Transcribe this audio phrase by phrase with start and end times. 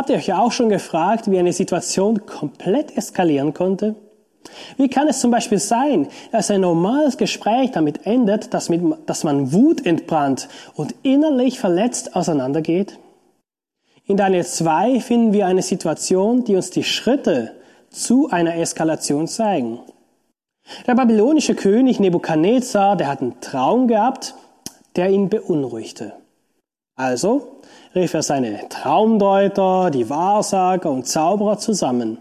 [0.00, 3.96] Habt ihr euch auch schon gefragt, wie eine Situation komplett eskalieren konnte?
[4.78, 9.24] Wie kann es zum Beispiel sein, dass ein normales Gespräch damit endet, dass, mit, dass
[9.24, 12.98] man Wut entbrannt und innerlich verletzt auseinandergeht?
[14.06, 17.52] In Daniel 2 finden wir eine Situation, die uns die Schritte
[17.90, 19.80] zu einer Eskalation zeigen.
[20.86, 24.34] Der babylonische König Nebukadnezar, der hat einen Traum gehabt,
[24.96, 26.14] der ihn beunruhigte.
[26.96, 27.60] Also
[27.94, 32.18] rief er seine Traumdeuter, die Wahrsager und Zauberer zusammen.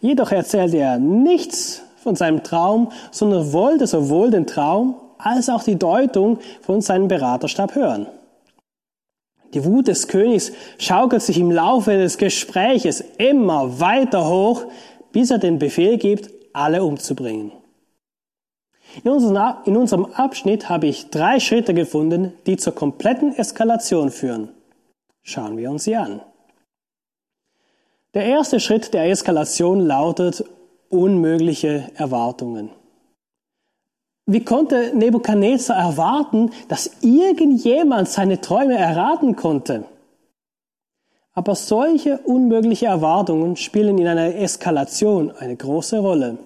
[0.00, 5.76] Jedoch erzählte er nichts von seinem Traum, sondern wollte sowohl den Traum als auch die
[5.76, 8.06] Deutung von seinem Beraterstab hören.
[9.52, 14.64] Die Wut des Königs schaukelt sich im Laufe des Gespräches immer weiter hoch,
[15.12, 17.52] bis er den Befehl gibt, alle umzubringen.
[19.04, 24.48] In unserem Abschnitt habe ich drei Schritte gefunden, die zur kompletten Eskalation führen.
[25.22, 26.20] Schauen wir uns sie an.
[28.14, 30.44] Der erste Schritt der Eskalation lautet
[30.88, 32.70] unmögliche Erwartungen.
[34.26, 39.84] Wie konnte Nebukadnezar erwarten, dass irgendjemand seine Träume erraten konnte?
[41.32, 46.38] Aber solche unmögliche Erwartungen spielen in einer Eskalation eine große Rolle.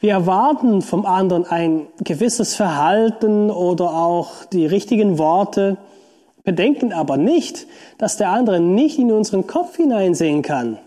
[0.00, 5.78] Wir erwarten vom anderen ein gewisses Verhalten oder auch die richtigen Worte,
[6.44, 7.66] bedenken aber nicht,
[7.98, 10.78] dass der andere nicht in unseren Kopf hineinsehen kann.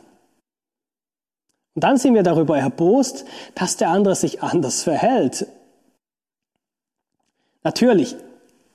[1.73, 5.47] Und dann sind wir darüber erbost, dass der andere sich anders verhält.
[7.63, 8.15] Natürlich,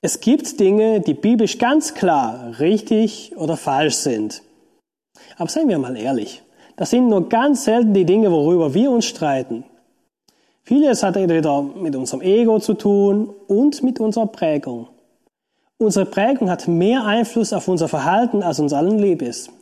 [0.00, 4.42] es gibt Dinge, die biblisch ganz klar richtig oder falsch sind.
[5.36, 6.42] Aber seien wir mal ehrlich,
[6.76, 9.64] das sind nur ganz selten die Dinge, worüber wir uns streiten.
[10.66, 14.88] Vieles hat entweder mit unserem Ego zu tun und mit unserer Prägung.
[15.78, 19.52] Unsere Prägung hat mehr Einfluss auf unser Verhalten, als uns allen lieb ist.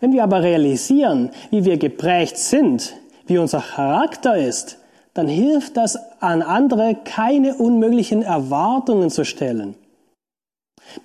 [0.00, 2.94] Wenn wir aber realisieren, wie wir geprägt sind,
[3.26, 4.78] wie unser Charakter ist,
[5.12, 9.76] dann hilft das an andere, keine unmöglichen Erwartungen zu stellen.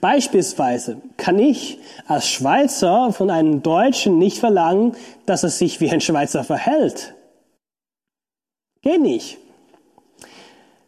[0.02, 1.78] Beispielsweise kann ich
[2.08, 4.94] als Schweizer von einem Deutschen nicht verlangen,
[5.28, 7.14] dass er sich wie ein Schweizer verhält.
[8.82, 9.38] Geht nicht.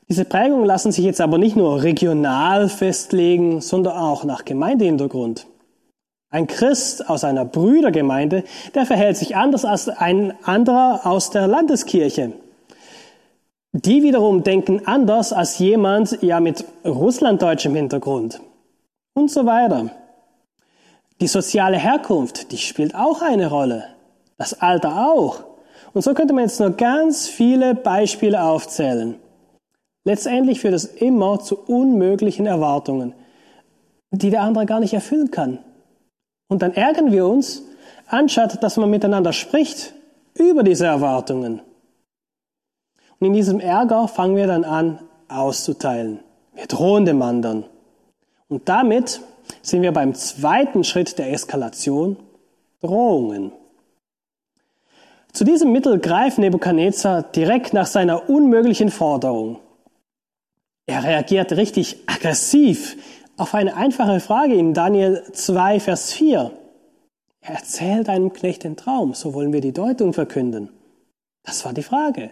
[0.07, 5.47] Diese Prägungen lassen sich jetzt aber nicht nur regional festlegen, sondern auch nach Gemeindehintergrund.
[6.29, 8.43] Ein Christ aus einer Brüdergemeinde,
[8.73, 12.33] der verhält sich anders als ein anderer aus der Landeskirche.
[13.73, 18.41] Die wiederum denken anders als jemand ja mit russlanddeutschem Hintergrund
[19.13, 19.91] und so weiter.
[21.21, 23.85] Die soziale Herkunft, die spielt auch eine Rolle.
[24.37, 25.50] Das Alter auch.
[25.93, 29.15] Und so könnte man jetzt nur ganz viele Beispiele aufzählen.
[30.03, 33.13] Letztendlich führt es immer zu unmöglichen Erwartungen,
[34.11, 35.59] die der andere gar nicht erfüllen kann.
[36.47, 37.63] Und dann ärgern wir uns,
[38.07, 39.93] anstatt dass man miteinander spricht
[40.33, 41.61] über diese Erwartungen.
[43.19, 46.19] Und in diesem Ärger fangen wir dann an, auszuteilen.
[46.55, 47.65] Wir drohen dem anderen.
[48.49, 49.21] Und damit
[49.61, 52.17] sind wir beim zweiten Schritt der Eskalation,
[52.81, 53.51] Drohungen.
[55.33, 59.59] Zu diesem Mittel greift Nebukadnezar direkt nach seiner unmöglichen Forderung.
[60.85, 62.97] Er reagiert richtig aggressiv
[63.37, 66.51] auf eine einfache Frage in Daniel 2, Vers 4.
[67.41, 70.69] Er erzählt einem Knecht den Traum, so wollen wir die Deutung verkünden.
[71.43, 72.31] Das war die Frage.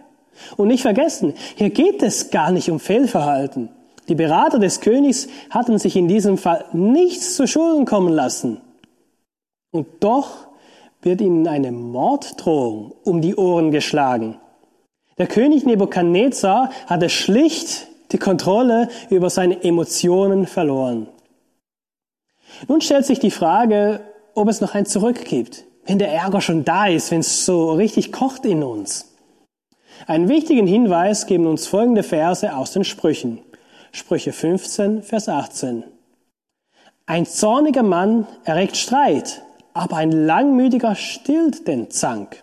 [0.56, 3.70] Und nicht vergessen, hier geht es gar nicht um Fehlverhalten.
[4.08, 8.60] Die Berater des Königs hatten sich in diesem Fall nichts zu Schulden kommen lassen.
[9.72, 10.49] Und doch
[11.02, 14.38] wird ihnen eine Morddrohung um die Ohren geschlagen.
[15.18, 21.08] Der König Nebukadnezar hatte schlicht die Kontrolle über seine Emotionen verloren.
[22.68, 24.00] Nun stellt sich die Frage,
[24.34, 27.72] ob es noch ein Zurück gibt, wenn der Ärger schon da ist, wenn es so
[27.72, 29.14] richtig kocht in uns.
[30.06, 33.40] Einen wichtigen Hinweis geben uns folgende Verse aus den Sprüchen.
[33.92, 35.84] Sprüche 15, Vers 18.
[37.06, 39.42] Ein zorniger Mann erregt Streit,
[39.74, 42.42] aber ein langmütiger stillt den Zank.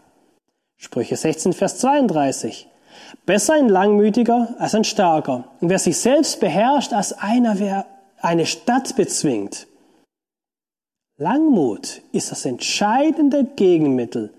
[0.77, 2.68] Sprüche 16, Vers 32.
[3.25, 5.45] Besser ein Langmütiger als ein Starker.
[5.59, 7.85] Und wer sich selbst beherrscht, als einer, wer
[8.21, 9.68] eine Stadt bezwingt.
[11.18, 14.31] Langmut ist das entscheidende Gegenmittel.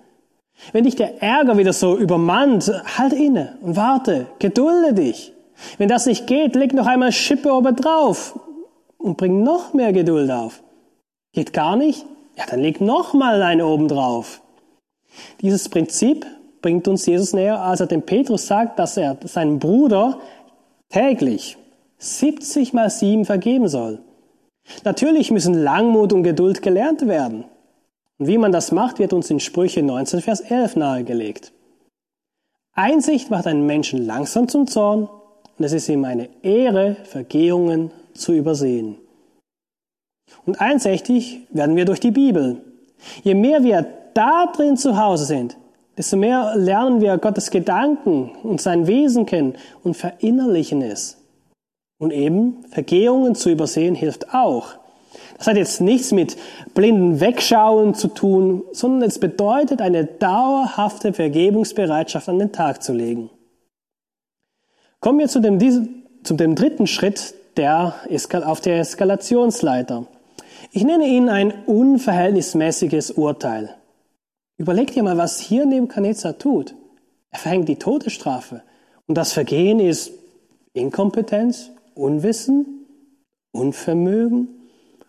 [0.72, 5.32] Wenn dich der Ärger wieder so übermannt, halt inne und warte, gedulde dich.
[5.76, 8.38] Wenn das nicht geht, leg noch einmal Schippe oben drauf
[8.96, 10.62] und bring noch mehr Geduld auf.
[11.32, 12.06] Geht gar nicht?
[12.38, 14.40] Ja, dann leg noch mal eine oben drauf.
[15.40, 16.24] Dieses Prinzip
[16.62, 20.20] bringt uns Jesus näher, als er dem Petrus sagt, dass er seinem Bruder
[20.88, 21.58] täglich
[21.98, 23.98] 70 mal 7 vergeben soll.
[24.84, 27.44] Natürlich müssen Langmut und Geduld gelernt werden.
[28.18, 31.52] Und wie man das macht, wird uns in Sprüche 19, Vers 11 nahegelegt.
[32.72, 35.08] Einsicht macht einen Menschen langsam zum Zorn
[35.58, 38.96] und es ist ihm eine Ehre, Vergehungen zu übersehen.
[40.46, 42.62] Und einsichtig werden wir durch die Bibel.
[43.22, 45.56] Je mehr wir da drin zu Hause sind,
[45.96, 51.18] desto mehr lernen wir Gottes Gedanken und sein Wesen kennen und verinnerlichen es.
[51.98, 54.74] Und eben Vergehungen zu übersehen hilft auch.
[55.36, 56.36] Das hat jetzt nichts mit
[56.74, 63.30] blinden Wegschauen zu tun, sondern es bedeutet, eine dauerhafte Vergebungsbereitschaft an den Tag zu legen.
[65.00, 65.60] Kommen wir zu dem,
[66.24, 67.94] zu dem dritten Schritt der,
[68.44, 70.06] auf der Eskalationsleiter.
[70.70, 73.74] Ich nenne ihn ein unverhältnismäßiges Urteil.
[74.58, 76.74] Überleg dir mal, was hier Nebuchadnezzar tut.
[77.30, 78.62] Er verhängt die Todesstrafe.
[79.06, 80.12] Und das Vergehen ist
[80.74, 82.86] Inkompetenz, Unwissen,
[83.52, 84.48] Unvermögen.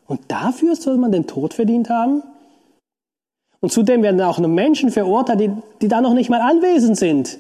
[0.08, 2.24] Und dafür soll man den Tod verdient haben?
[3.60, 5.52] Und zudem werden auch nur Menschen verurteilt, die,
[5.82, 7.40] die da noch nicht mal anwesend sind.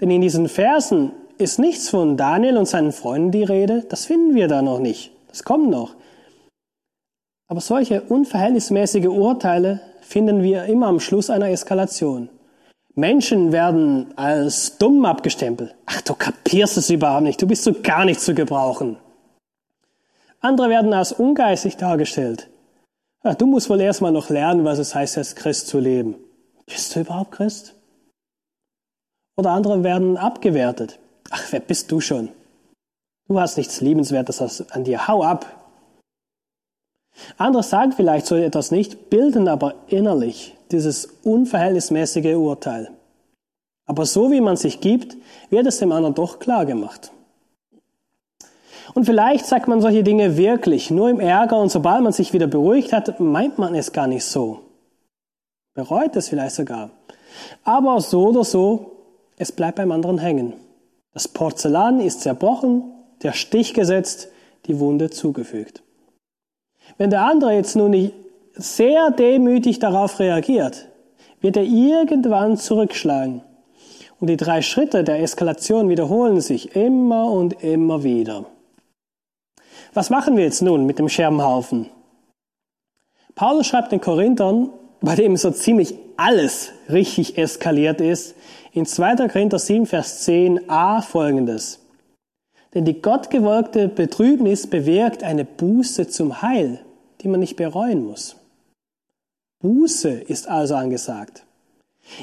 [0.00, 3.84] Denn in diesen Versen ist nichts von Daniel und seinen Freunden die Rede.
[3.88, 5.12] Das finden wir da noch nicht.
[5.28, 5.94] Das kommt noch.
[7.48, 12.28] Aber solche unverhältnismäßige Urteile finden wir immer am Schluss einer Eskalation.
[12.94, 15.74] Menschen werden als dumm abgestempelt.
[15.86, 18.98] Ach, du kapierst es überhaupt nicht, du bist so gar nicht zu gebrauchen.
[20.40, 22.48] Andere werden als ungeistig dargestellt.
[23.22, 26.16] Ach, du musst wohl erstmal noch lernen, was es heißt, als Christ zu leben.
[26.66, 27.74] Bist du überhaupt Christ?
[29.36, 30.98] Oder andere werden abgewertet.
[31.30, 32.28] Ach, wer bist du schon?
[33.26, 35.08] Du hast nichts Liebenswertes an dir.
[35.08, 35.57] Hau ab.
[37.36, 42.90] Andere sagen vielleicht so etwas nicht, bilden aber innerlich dieses unverhältnismäßige Urteil.
[43.86, 45.16] Aber so wie man sich gibt,
[45.50, 47.10] wird es dem anderen doch klar gemacht.
[48.94, 52.46] Und vielleicht sagt man solche Dinge wirklich nur im Ärger und sobald man sich wieder
[52.46, 54.60] beruhigt hat, meint man es gar nicht so.
[55.74, 56.90] Bereut es vielleicht sogar.
[57.64, 58.92] Aber so oder so,
[59.36, 60.54] es bleibt beim anderen hängen.
[61.12, 62.82] Das Porzellan ist zerbrochen,
[63.22, 64.28] der Stich gesetzt,
[64.66, 65.82] die Wunde zugefügt.
[66.96, 68.14] Wenn der andere jetzt nun nicht
[68.54, 70.88] sehr demütig darauf reagiert,
[71.40, 73.42] wird er irgendwann zurückschlagen.
[74.20, 78.46] Und die drei Schritte der Eskalation wiederholen sich immer und immer wieder.
[79.94, 81.88] Was machen wir jetzt nun mit dem Scherbenhaufen?
[83.34, 84.70] Paulus schreibt den Korinthern,
[85.00, 88.34] bei dem so ziemlich alles richtig eskaliert ist,
[88.72, 89.28] in 2.
[89.28, 91.80] Korinther 7, Vers 10a folgendes.
[92.78, 96.78] Denn die gottgewolkte Betrübnis bewirkt eine Buße zum Heil,
[97.20, 98.36] die man nicht bereuen muss.
[99.58, 101.42] Buße ist also angesagt.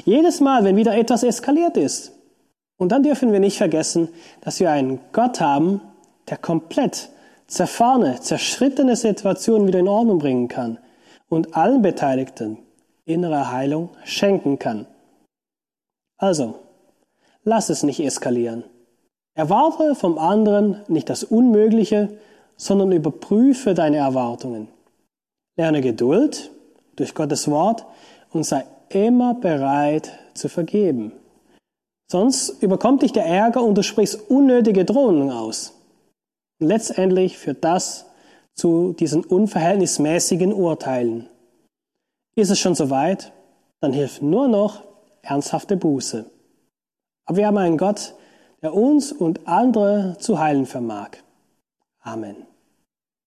[0.06, 2.12] Jedes Mal, wenn wieder etwas eskaliert ist.
[2.78, 4.08] Und dann dürfen wir nicht vergessen,
[4.40, 5.82] dass wir einen Gott haben,
[6.30, 7.10] der komplett
[7.48, 10.78] zerfahrene, zerschrittene Situationen wieder in Ordnung bringen kann
[11.28, 12.56] und allen Beteiligten
[13.04, 14.86] innere Heilung schenken kann.
[16.16, 16.60] Also,
[17.44, 18.64] lass es nicht eskalieren.
[19.36, 22.18] Erwarte vom anderen nicht das Unmögliche,
[22.56, 24.68] sondern überprüfe deine Erwartungen.
[25.56, 26.50] Lerne Geduld
[26.96, 27.84] durch Gottes Wort
[28.32, 31.12] und sei immer bereit zu vergeben.
[32.10, 35.74] Sonst überkommt dich der Ärger und du sprichst unnötige Drohungen aus.
[36.58, 38.06] Und letztendlich führt das
[38.54, 41.28] zu diesen unverhältnismäßigen Urteilen.
[42.36, 43.32] Ist es schon soweit,
[43.80, 44.82] dann hilft nur noch
[45.20, 46.24] ernsthafte Buße.
[47.26, 48.14] Aber wir haben einen Gott,
[48.62, 51.10] der uns und andere zu heilen vermag.
[52.00, 52.46] Amen.